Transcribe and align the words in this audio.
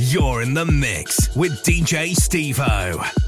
You're 0.00 0.42
in 0.42 0.54
the 0.54 0.64
mix 0.64 1.34
with 1.34 1.64
DJ 1.64 2.14
Stevo. 2.14 3.27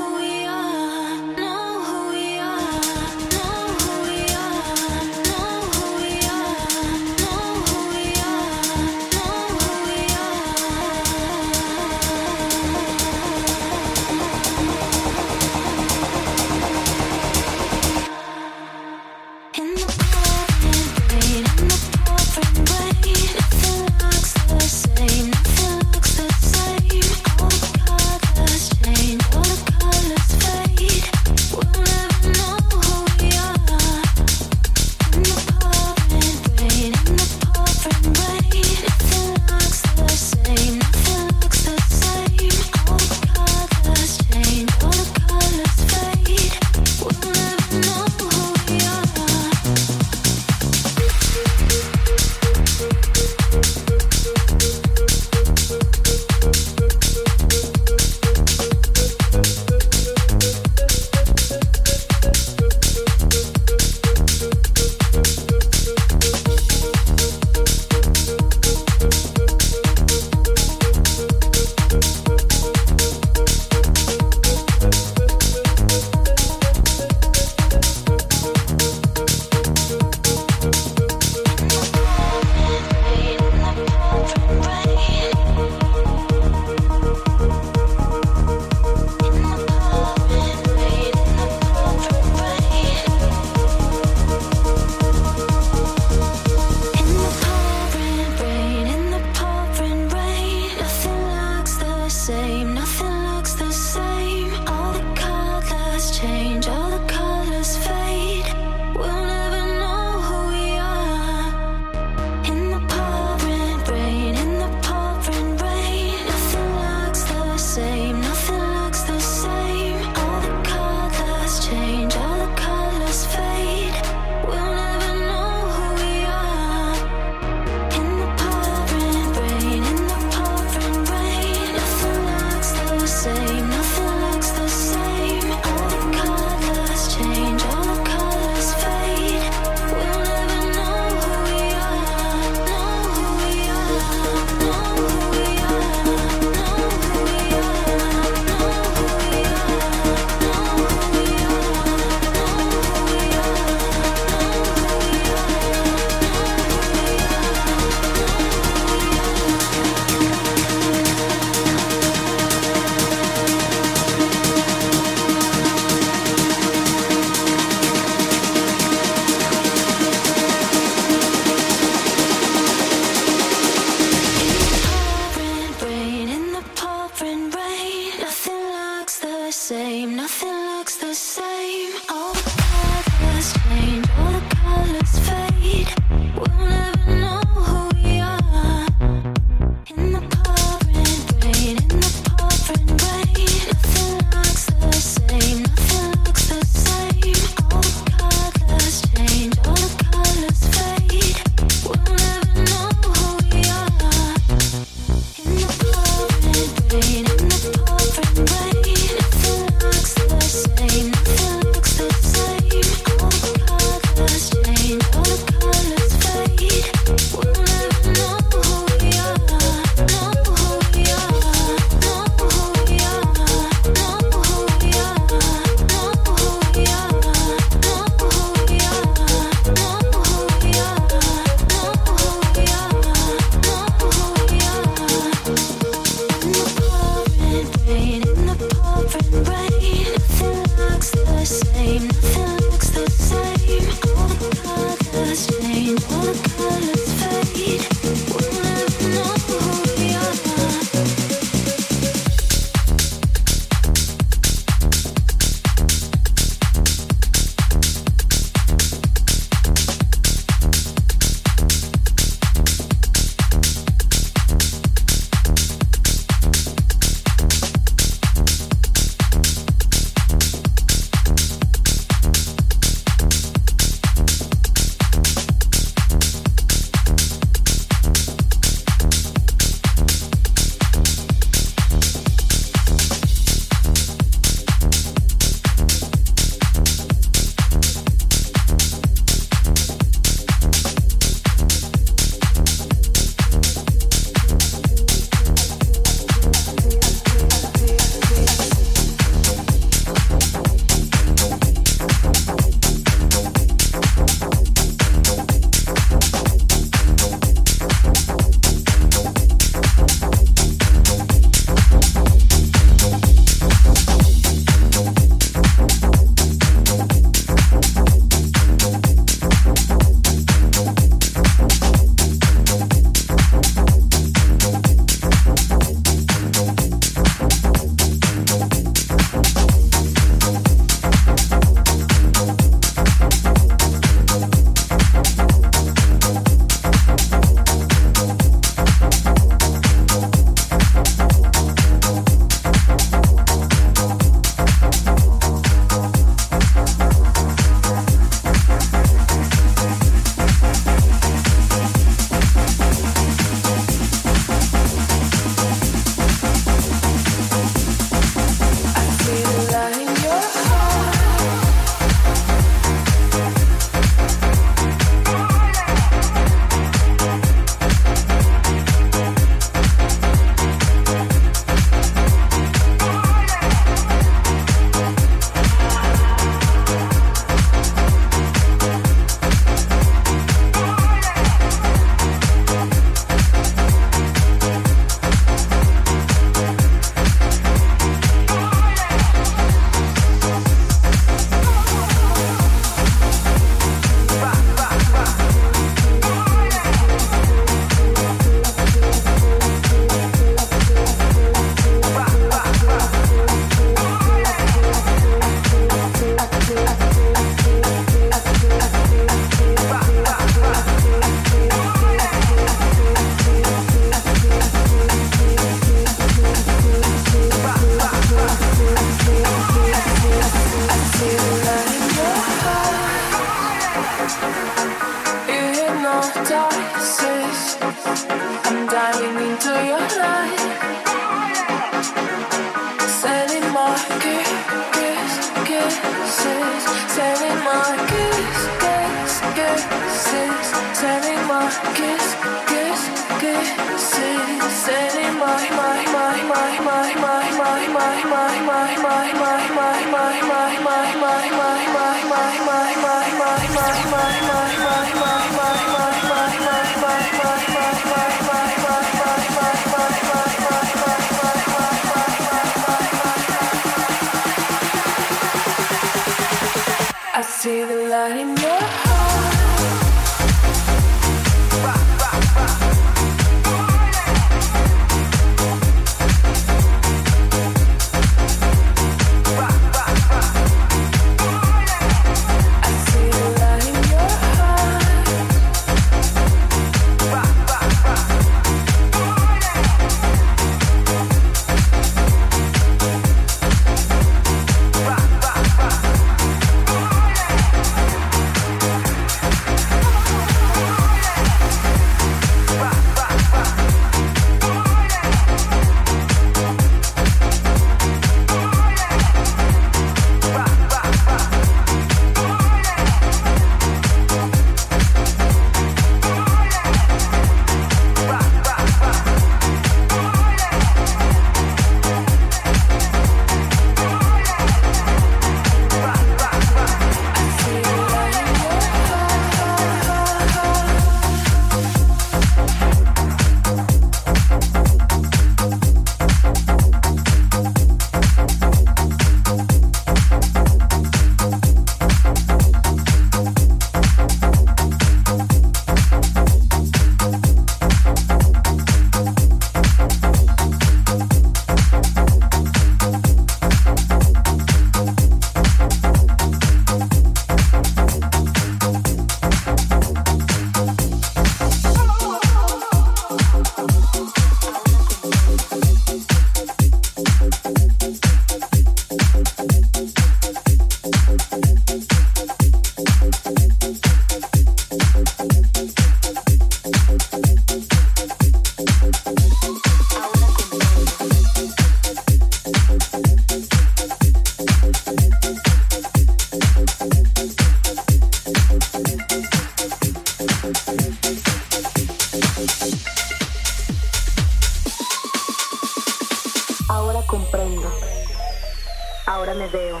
me 599.54 599.68
veo. 599.68 600.00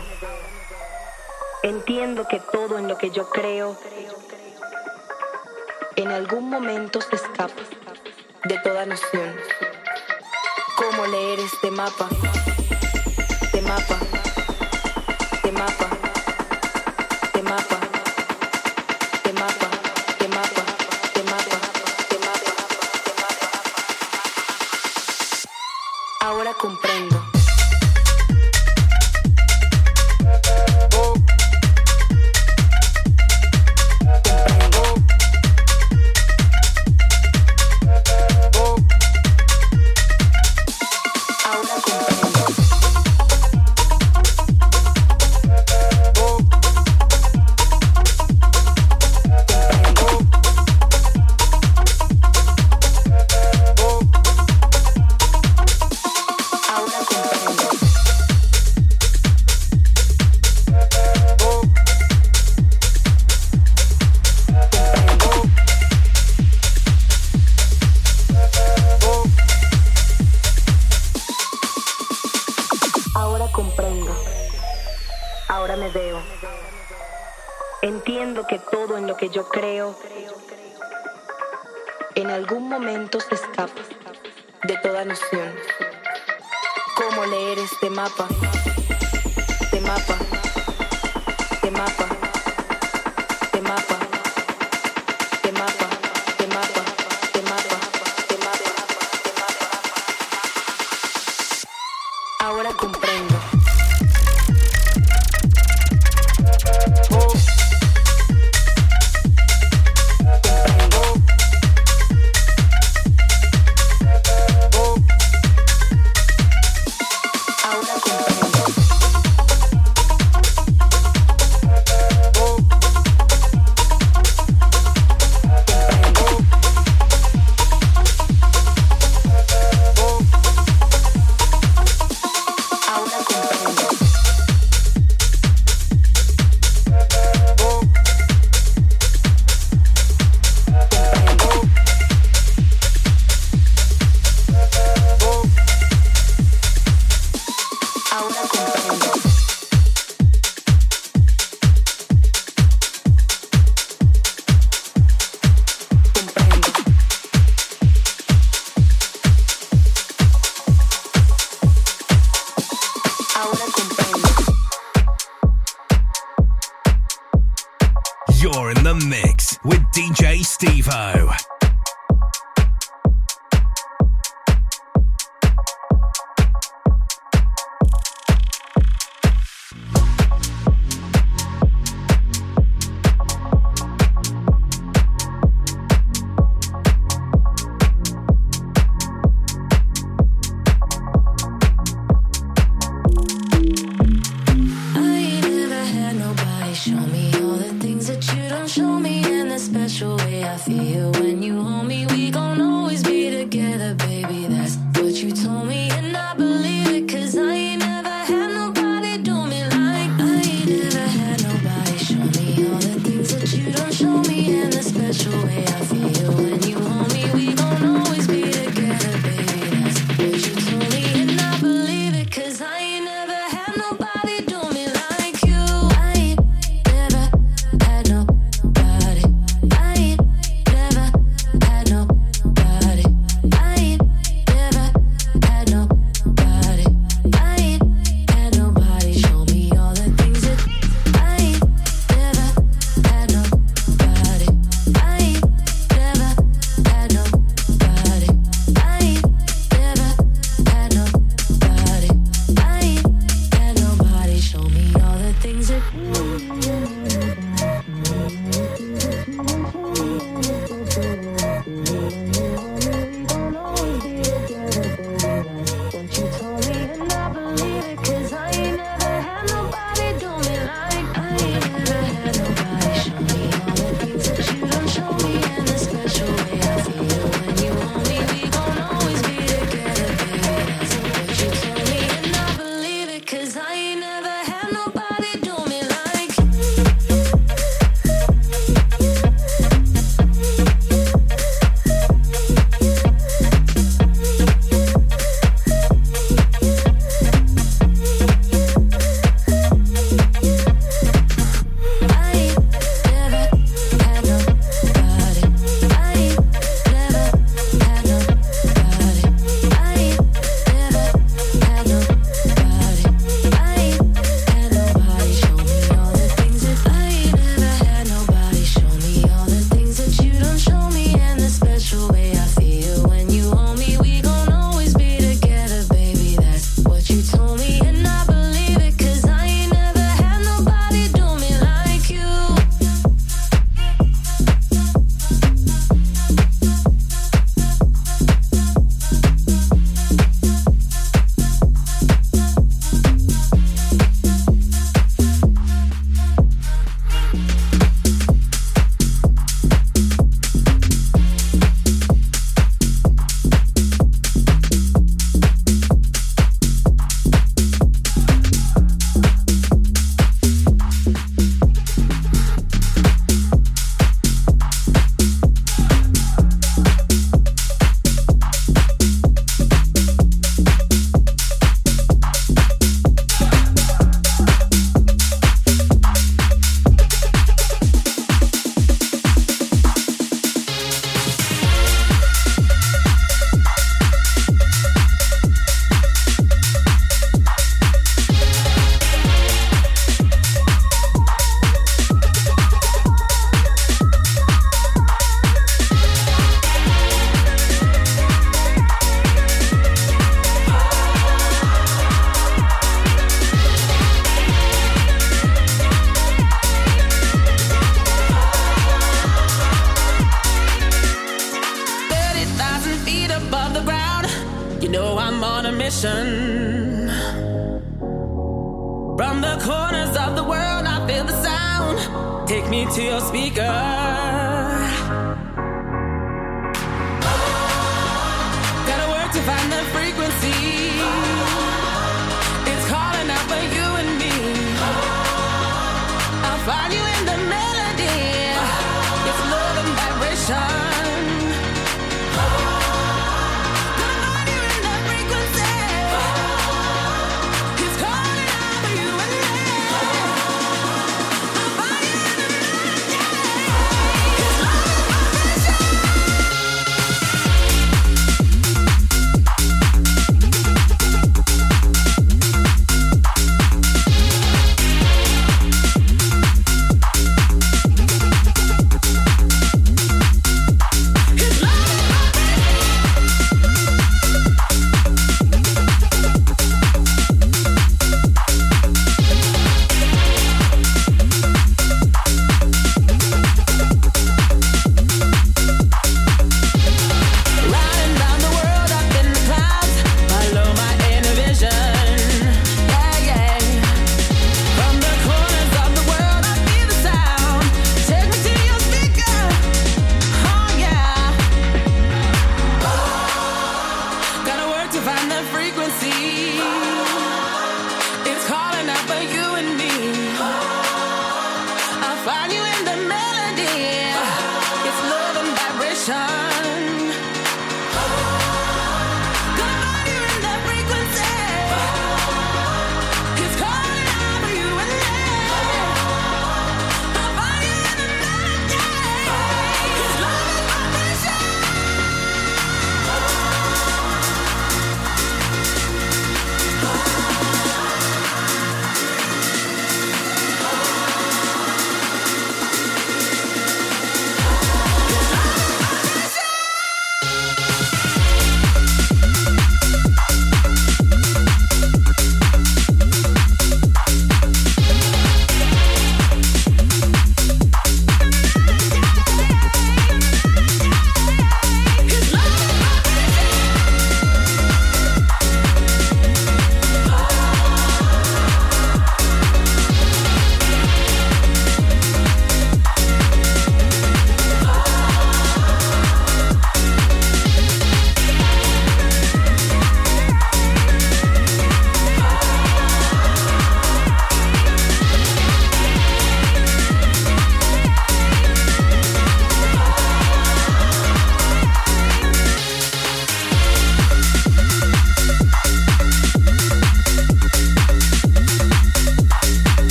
Entiendo 1.62 2.26
que 2.28 2.40
todo 2.40 2.78
en 2.78 2.88
lo 2.88 2.98
que 2.98 3.10
yo 3.10 3.28
creo 3.30 3.76
en 5.96 6.10
algún 6.10 6.50
momento 6.50 7.00
se 7.00 7.16
escapa 7.16 7.62
de 8.44 8.58
toda 8.58 8.84
noción. 8.84 9.34
¿Cómo 10.76 11.06
leer 11.06 11.40
este 11.40 11.70
mapa? 11.70 12.08
Este 13.42 13.62
mapa. 13.62 14.13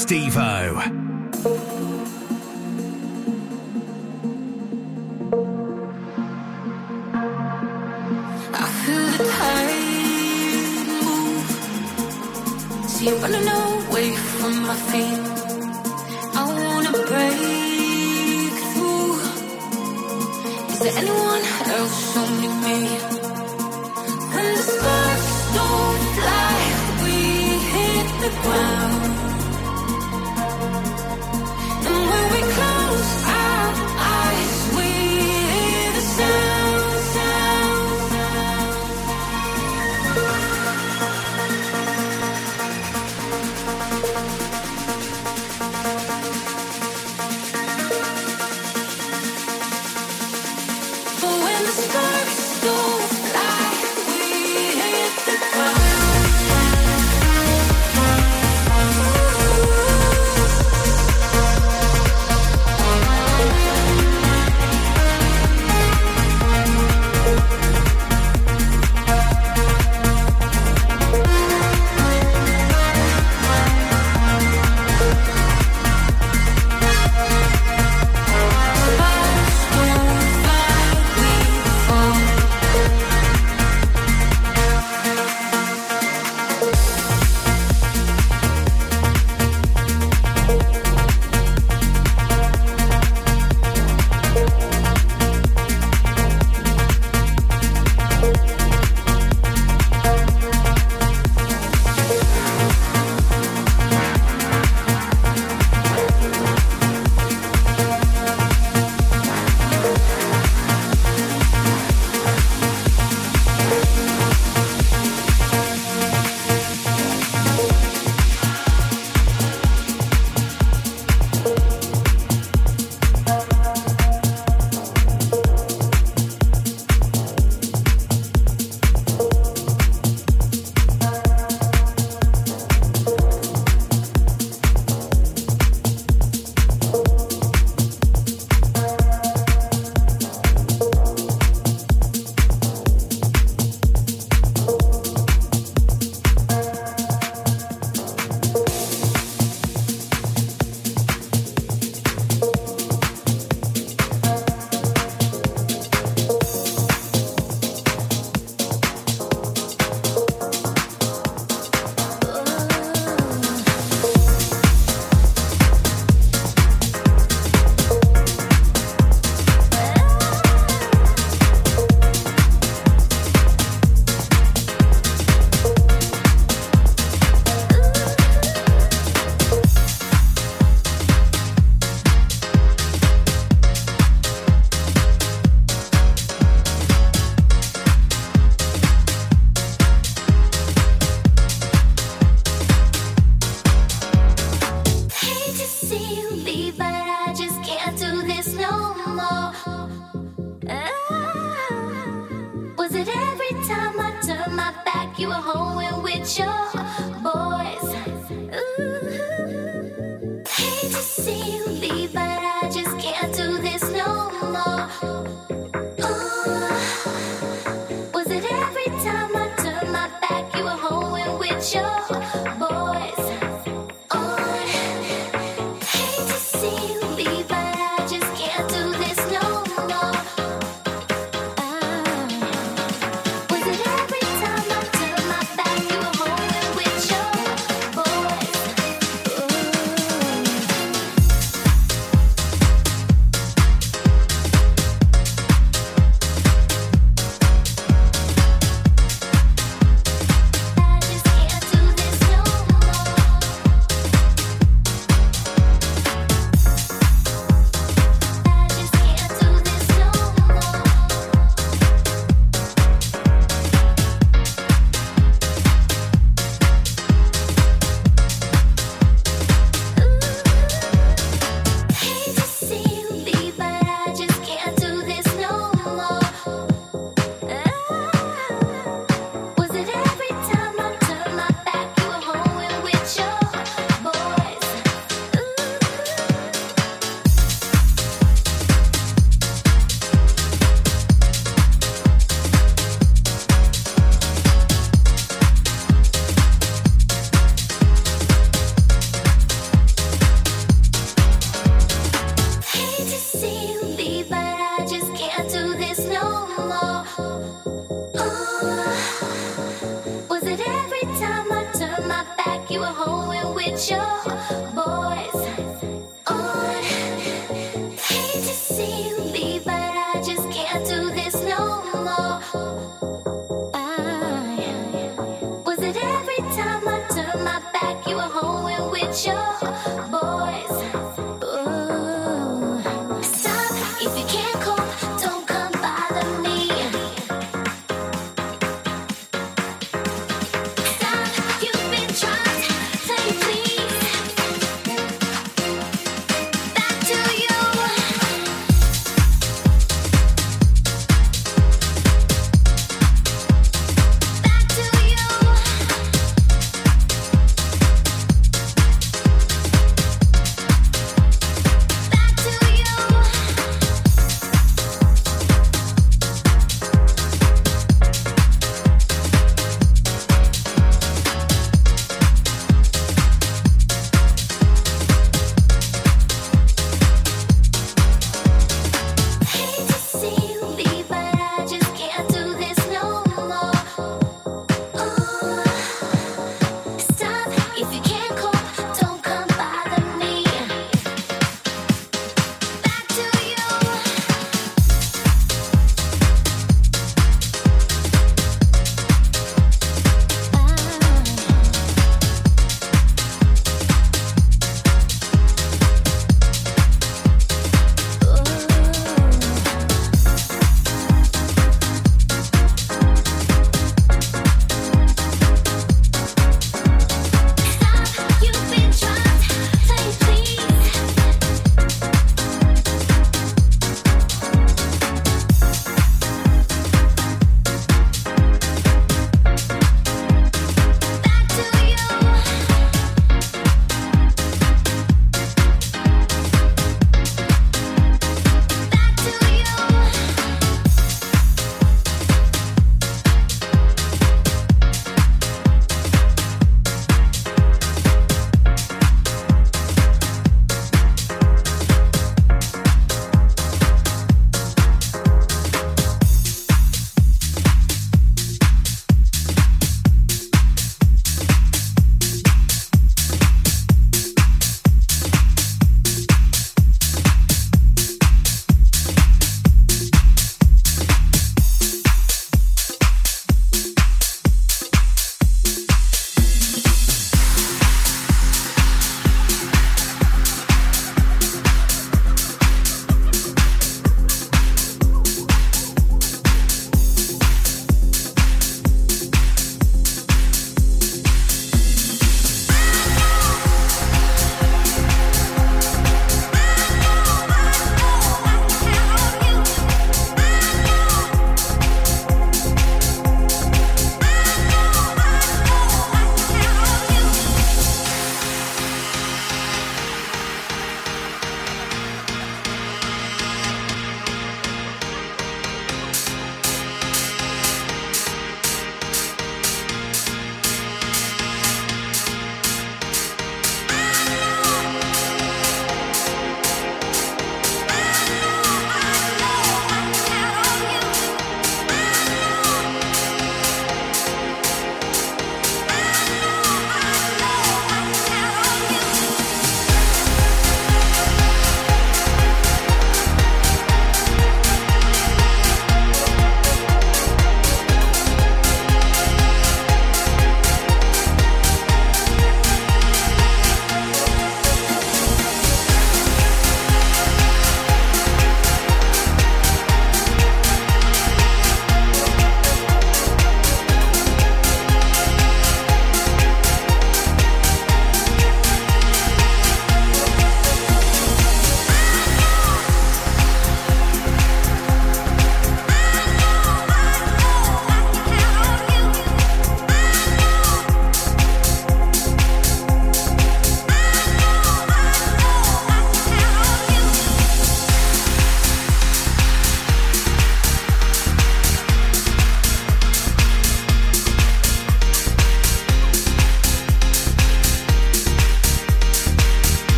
Stevo. 0.00 0.89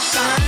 Sun 0.00 0.47